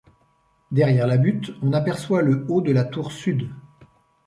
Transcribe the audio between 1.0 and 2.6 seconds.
la butte, on aperçoit le